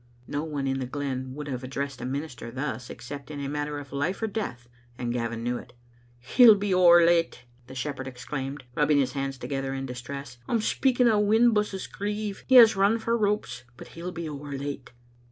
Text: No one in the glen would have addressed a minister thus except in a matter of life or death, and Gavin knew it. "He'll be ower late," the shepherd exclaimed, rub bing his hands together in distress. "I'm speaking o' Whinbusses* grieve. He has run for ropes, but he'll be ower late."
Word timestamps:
No 0.25 0.43
one 0.43 0.65
in 0.65 0.79
the 0.79 0.87
glen 0.87 1.35
would 1.35 1.47
have 1.47 1.63
addressed 1.63 2.01
a 2.01 2.05
minister 2.05 2.49
thus 2.49 2.89
except 2.89 3.29
in 3.29 3.39
a 3.39 3.47
matter 3.47 3.77
of 3.77 3.91
life 3.93 4.19
or 4.23 4.25
death, 4.25 4.67
and 4.97 5.13
Gavin 5.13 5.43
knew 5.43 5.59
it. 5.59 5.73
"He'll 6.17 6.55
be 6.55 6.73
ower 6.73 7.05
late," 7.05 7.45
the 7.67 7.75
shepherd 7.75 8.07
exclaimed, 8.07 8.63
rub 8.73 8.87
bing 8.87 8.97
his 8.97 9.11
hands 9.11 9.37
together 9.37 9.75
in 9.75 9.85
distress. 9.85 10.39
"I'm 10.47 10.59
speaking 10.61 11.07
o' 11.07 11.19
Whinbusses* 11.23 11.85
grieve. 11.85 12.45
He 12.47 12.55
has 12.55 12.75
run 12.75 12.97
for 12.97 13.15
ropes, 13.15 13.63
but 13.77 13.89
he'll 13.89 14.11
be 14.11 14.27
ower 14.27 14.53
late." 14.57 14.89